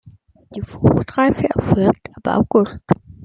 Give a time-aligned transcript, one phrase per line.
[0.55, 2.83] Die Fruchtreife erfolgt ab August.